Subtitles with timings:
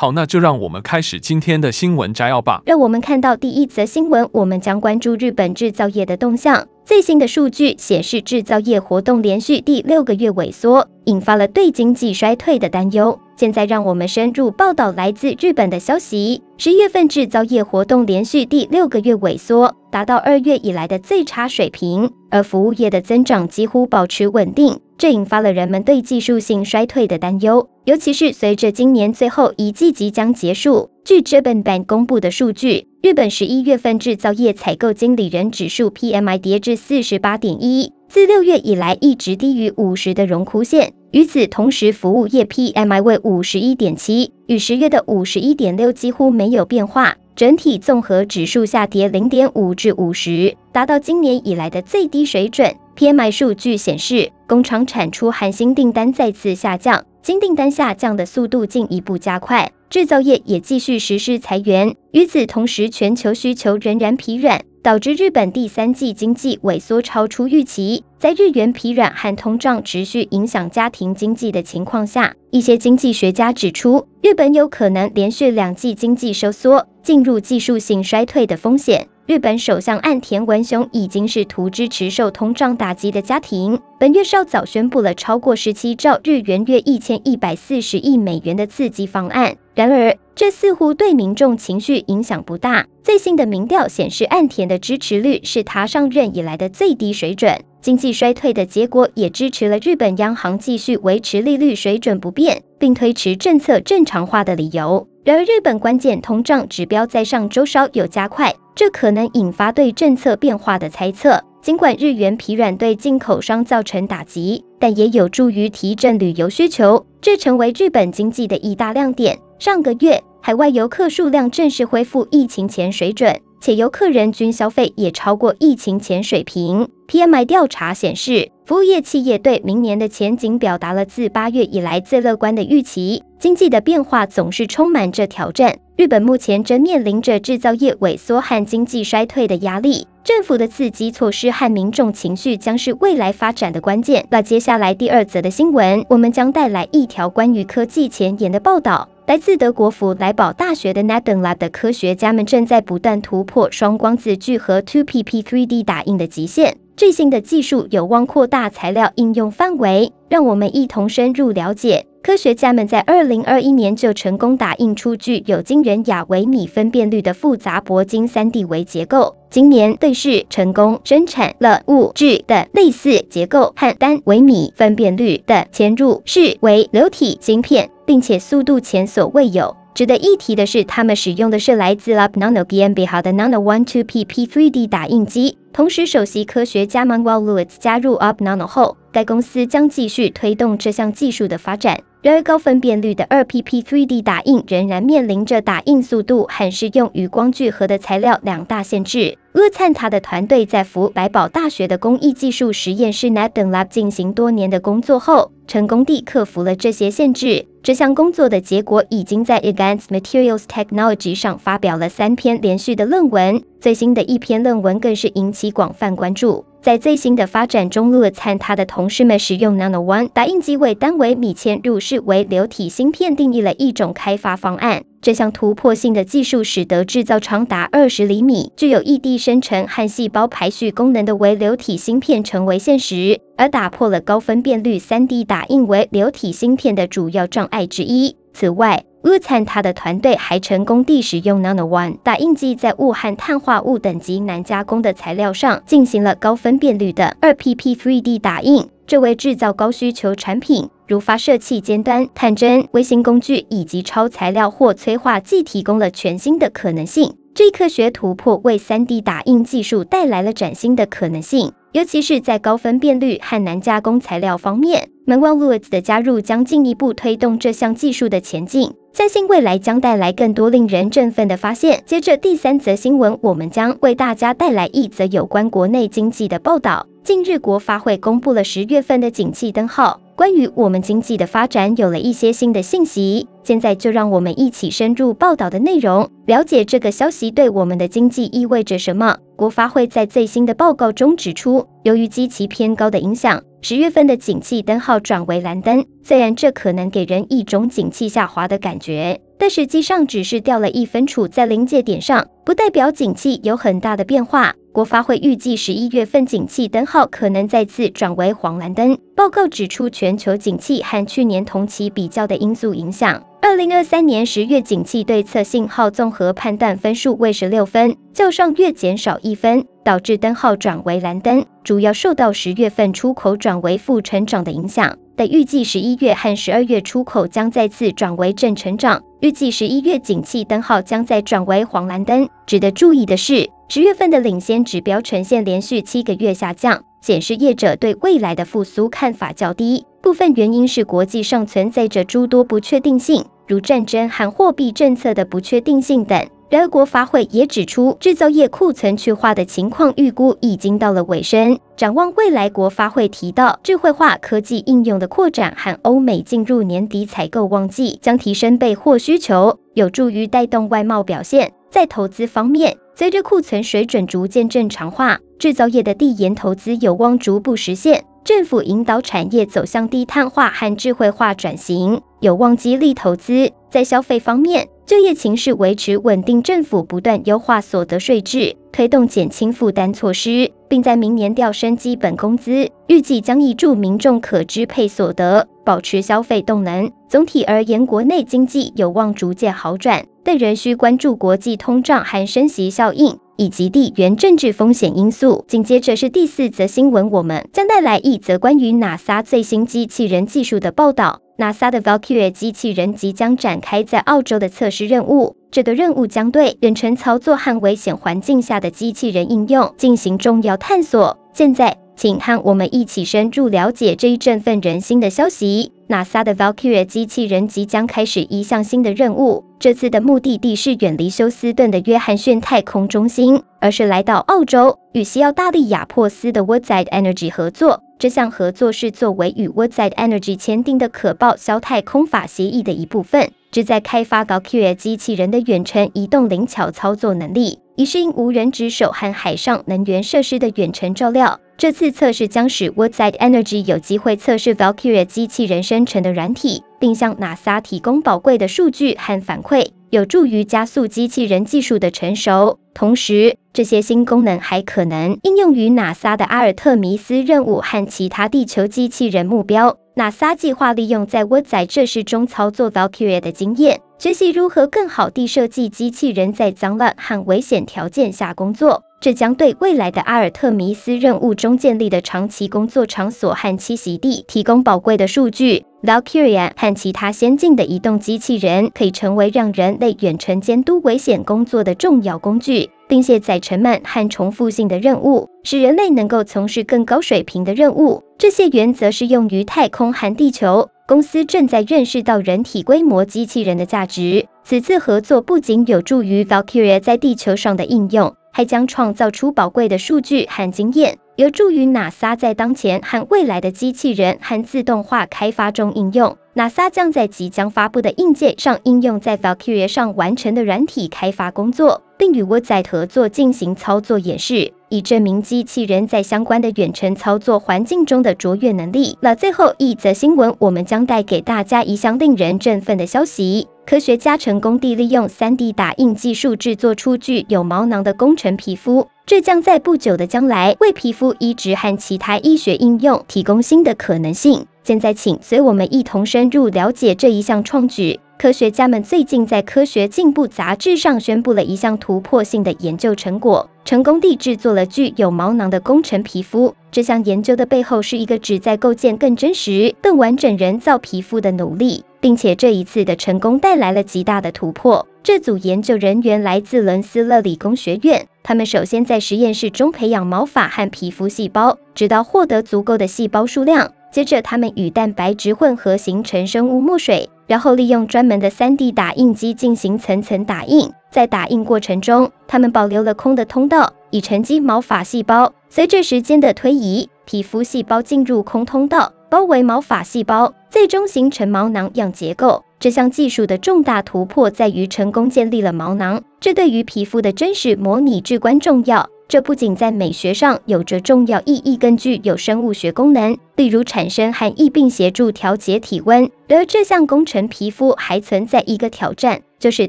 [0.00, 2.62] 好，那就让我们开始今天的新闻摘要吧。
[2.64, 6.64] 让我们看到第一则新闻，我们将关注日本制造业的动向。
[6.84, 13.18] 最新的数据显示，制造业活动连续第六个月萎缩，引发了对经济衰退的担忧。
[13.34, 16.42] 现在让我们深入报道来自日本的消息。
[16.58, 24.78] 十月份制造业活动连续第六个月萎缩，达到二月以来的最差水平，而服务业的增长几乎保持稳定。
[24.98, 30.90] 这引发了人们对技术性衰退的担忧，尤其是随着今年最后一季即将结束。
[31.04, 40.92] 据 Japan 公布的数据，日本十一月份制造业采购经理人指数 PMI 跌至四十八点一，自六月以来一直低于五十的荣枯线。
[41.10, 47.16] 与此同时，服务业 PMI 为五十一点七，与十月的五十一点六几乎没有变化。
[47.36, 52.74] 整体综合指数下跌零点五至五十，达到今年以来的最低水准。
[52.96, 59.70] PMI 数据显示，工厂产出含新订单再次下降，新订单下降的速度进一步加快。
[59.90, 61.94] 制造业也继续实施裁员。
[62.12, 68.04] 与此同时，全球需求仍然疲软，导致日本第三季经济萎缩超出预期。
[68.18, 79.08] 在日元疲软和通胀持续影响家庭经济的情况下，一些经济学家指出，日本有可能连续两季经济收缩，进入技术性衰退的风险。
[79.28, 89.54] 日本首相岸田文雄已经试图支持受通胀打击的家庭，本月稍早宣布了超过十七兆日元（约一千一百四十亿美元）的刺激方案。
[89.74, 92.86] 然而，这似乎对民众情绪影响不大。
[93.04, 97.60] 最新的民调显示，岸田的支持率是他上任以来的最低水准。
[97.82, 105.06] 经济衰退的结果也支持了日本央行继续维持利率水准不变，并推迟政策正常化的理由。
[105.22, 108.54] 然而，日本关键通胀指标在上周稍有加快。
[108.78, 111.42] 这可能引发对政策变化的猜测。
[111.60, 119.36] 尽管日元疲软对进口商造成打击，但也有助于提振旅游需求，这成为日本经济的一大亮点。
[119.58, 123.40] 上个月，海外游客数量正式恢复疫情前水准。
[123.60, 126.88] 且游客人均消费也超过疫情前水平。
[127.08, 133.24] PMI 调查显示，服务业企业对明年的前景表达了自八月以来最乐观的预期。
[133.40, 140.06] 经济的变化总是充满着挑战，日本目前正面临着制造业萎缩和经济衰退的压力。
[140.22, 144.24] 政府的刺激措施和民众情绪将是未来发展的关键。
[144.30, 149.08] 那接下来第二则的新闻，我们将带来一条关于科技前沿的报道。
[149.26, 156.76] 来自德国弗莱堡大学的 Neden Lab 的科学家们正在不断突破双光子聚合 2PP 3D 打印的极限。
[156.98, 160.12] 最新的技术有望扩大材料应用范围。
[160.28, 162.04] 让我们一同深入了解。
[162.22, 169.36] 科学家们在2021年就成功打印出具有惊人亚微米分辨率的复杂铂金 3D 微结构。
[169.48, 177.88] 今年更是成功生产了物质的类似结构和单微米分辨率的嵌入式微流体晶片。
[178.08, 179.76] 并且速度前所未有。
[179.94, 185.58] 值得一提的是，他们使用的是来自 UpNano GmbH 的 Nano One Two P P 3D 打印机。
[185.78, 192.02] 同时，首席科学家 Manuel Lewis 加入 UpNano 后，该公司将继续推动这项技术的发展。
[192.20, 199.38] 然而，高分辨率的 2PP 3D 打印仍然面临着打印速度和适用于光聚合的材料两大限制。
[199.54, 207.66] 厄灿他的团队在弗莱堡大学的工艺技术实验室 Neden Lab 进行多年的工作后，成功地克服了这些限制。
[207.82, 216.64] 这项工作的结果已经在 Advanced Materials Technology 上发表了三篇连续的论文，最新的一篇论文更是引起广泛关注。
[216.82, 225.02] 在最新的发展中，厄灿他的同事们使用 Nano One 打印机为单位米嵌入式微流体芯片定义了一种开发方案。
[225.20, 238.36] 这项突破性的技术使得制造长达二十厘米、具有异地生成和细胞排序功能的微流体芯片成为现实，而打破了高分辨率 3D 打印微流体芯片的主要障碍之一。
[238.52, 257.34] 此外，厄灿他的团队还成功地使用 Nano One 打印机在铀和碳化物等级难加工的材料上进行了高分辨率的 2PP 3D 打印，这为制造高需求产品，如发射器尖端、探针、微型工具以及超材料或催化剂提供了全新的可能性。
[257.54, 265.08] 这一科学突破为 3D 打印技术带来了崭新的可能性，尤其是在高分辨率和难加工材料方面。
[265.26, 268.92] Manuel Lewitz 的加入将进一步推动这项技术的前进。
[269.12, 272.00] 相信未来将带来更多令人振奋的发现。
[272.06, 277.04] 接着第三则新闻，我们将为大家带来一则有关国内经济的报道。
[277.28, 283.46] 近日，国发会公布了十月份的景气灯号，关于我们经济的发展有了一些新的信息。
[283.62, 289.36] 现在就让我们一起深入报道的内容，了解这个消息对我们的经济意味着什么。
[289.56, 296.02] 国发会在最新的报告中指出，由于基期偏高的影响，十月份的景气灯号转为蓝灯。
[296.24, 304.74] 虽然这可能给人一种景气下滑的感觉，但实际上只是掉了一分，处在临界点上，不代表景气有很大的变化。
[304.98, 309.16] 国发会预计十一月份景气灯号可能再次转为黄蓝灯。
[309.36, 313.40] 报告指出，全球景气和去年同期比较的因素影响。
[313.62, 325.16] 二零二三年十月景气对策信号综合判断分数为十六分，较上月减少一分，导致灯号转为蓝灯，主要受到十月份出口转为负成长的影响。
[325.36, 332.48] 但预计十一月和十二月出口将再次转为正成长，预计十一月景气灯号将再转为黄蓝灯。
[332.66, 340.04] 值得注意的是，十月份的领先指标呈现连续七个月下降，显示业者对未来的复苏看法较低。
[340.20, 346.46] 部分原因是国际上存在着诸多不确定性，如战争和货币政策的不确定性等。
[346.68, 351.78] 然而，国发会也指出，制造业库存去化的情况预估已经到了尾声。
[351.96, 361.72] 展望未来，国发会提到，智慧化科技应用的扩展和欧美进入年底采购旺季，将提升备货需求，有助于带动外贸表现。
[361.90, 368.24] 在投资方面，随着库存水准逐渐正常化，制造业的递延投资有望逐步实现。
[368.44, 373.70] 政府引导产业走向低碳化和智慧化转型，有望激励投资。
[373.90, 387.10] 在消费方面，就业情势维持稳定，政府不断优化所得税制，推动减轻负担措施，并在明年调升基本工资，预计将挹注民众可支配所得，保持消费动能。
[387.28, 395.62] 总体而言，国内经济有望逐渐好转，但仍需关注国际通胀和升息效应以及地缘政治风险因素。
[395.68, 401.42] 紧接着是第四则新闻，我们将带来一则关于 NASA 最新机器人技术的报道。
[401.58, 405.54] NASA 的 Valkyrie 机器人即将展开在澳洲的测试任务。
[405.70, 411.36] 这个任务将对远程操作和危险环境下的机器人应用进行重要探索。
[411.52, 415.92] 现在，请和我们一起深入了解这一振奋人心的消息。
[416.08, 419.64] NASA 的 Valkyrie 机器人即将开始一项新的任务。
[419.78, 428.02] 这次的目的地是远离休斯顿的约翰逊太空中心，而是来到澳洲，与西澳大利亚珀斯的 Woodside Energy 合作。
[428.18, 441.60] 这项合作是作为与 Woodside Energy 签订的可报销太空法协议的一部分，旨在开发 Valkyrie 机器人的远程移动灵巧操作能力，以适应无人值守和海上能源设施的远程照料。
[441.78, 452.80] 这次测试将使 Woodside Energy 有机会测试 Valkyrie 机器人生成的软体，并向 NASA 提供宝贵的数据和反馈，有助于加速机器人技术的成熟。
[452.94, 459.96] 同时，这些新功能还可能应用于 NASA 的阿尔特弥斯任务和其他地球机器人目标。
[460.16, 469.04] NASA 计划利用在 Woodside 测试中操作 Valkyrie 的经验，学习如何更好地设计机器人在脏乱和危险条件下工作。
[469.20, 475.84] 这将对未来的阿尔特弥斯任务中建立的长期工作场所和栖息地提供宝贵的数据。
[476.02, 488.22] Valkyria 和其他先进的移动机器人可以成为让人类远程监督危险工作的重要工具，并卸载沉闷和重复性的任务，使人类能够从事更高水平的任务。
[488.36, 490.88] 这些原则适用于太空和地球。
[491.08, 494.46] 公司正在认识到人体规模机器人的价值。
[494.62, 498.38] 此次合作不仅有助于 Valkyrie 在地球上的应用。
[498.58, 506.36] 还将创造出宝贵的数据和经验，有助于 NASA 在当前和未来的机器人和自动化开发中应用。
[506.56, 519.16] NASA 将在即将发布的硬件上应用在 Valkyrie 上完成的软体开发工作，并与 Woodside 合作进行操作演示，以证明机器人在相关的远程操作环境中的卓越能力。
[519.20, 523.68] 那最后一则新闻，我们将带给大家一项令人振奋的消息。
[523.86, 534.64] 科学家成功地利用 3D 打印技术制作出具有毛囊的工程皮肤，这将在不久的将来为皮肤移植和其他医学应用提供新的可能性。
[534.82, 538.18] 现在，请随我们一同深入了解这一项创举。
[538.38, 546.74] 科学家们最近在《科学进步》杂志上宣布了一项突破性的研究成果，成功地制作了具有毛囊的工程皮肤。
[546.90, 555.06] 这项研究的背后是一个旨在构建更真实、更完整人造皮肤的努力，并且这一次的成功带来了极大的突破。
[555.28, 563.92] 这组研究人员来自伦斯勒理工学院，他们首先在实验室中培养毛发和皮肤细胞，直到获得足够的细胞数量。
[564.10, 570.90] 接着他们与蛋白质混合形成生物墨水，然后利用专门的 3D 打印机进行层层打印。
[571.10, 575.52] 在打印过程中，他们保留了空的通道，以沉积毛发细胞。
[575.68, 582.64] 随着时间的推移，皮肤细胞进入空通道，包围毛发细胞，最终形成毛囊样结构。
[582.80, 589.08] 这项技术的重大突破在于成功建立了毛囊，这对于皮肤的真实模拟至关重要。
[589.26, 596.30] 这不仅在美学上有着重要意义，更具有生物学功能，例如产生汗液并协助调节体温。
[596.48, 599.88] 而这项工程皮肤还存在一个挑战，就是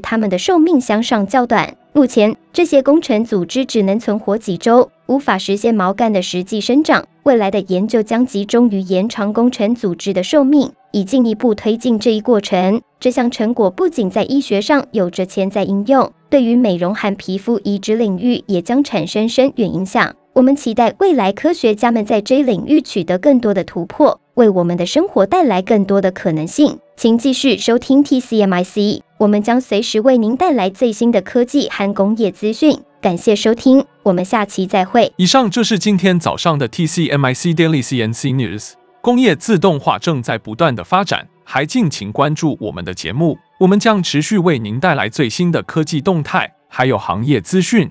[0.00, 1.76] 它们的寿命相上较短。
[1.92, 7.06] 目前，这些工程组织只能存活几周，无法实现毛干的实际生长。
[7.22, 12.82] 未来的研究将集中于延长工程组织的寿命，以进一步推进这一过程。
[12.98, 20.12] 这项成果不仅在医学上有着潜在应用，对于美容和皮肤移植领域也将产生深远影响。
[20.32, 26.78] 我们期待未来科学家们在这一领域取得更多的突破，为我们的生活带来更多的可能性。
[26.96, 32.78] 请继续收听 TCMIC，我们将随时为您带来最新的科技和工业资讯。
[33.00, 35.12] 感谢收听，我们下期再会。
[35.16, 38.72] 以上就是今天早上的 TCMIC Daily CNC News。
[39.00, 47.90] 工业自动化正在不断的发展，还敬请关注我们的节目，我们将持续为您带来最新的科技动态，还有行业资讯。